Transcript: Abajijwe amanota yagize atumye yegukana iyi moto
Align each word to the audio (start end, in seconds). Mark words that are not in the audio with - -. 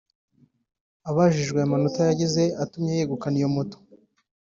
Abajijwe 1.09 1.59
amanota 1.61 2.01
yagize 2.09 2.43
atumye 2.63 2.91
yegukana 2.99 3.35
iyi 3.39 3.49
moto 3.55 3.77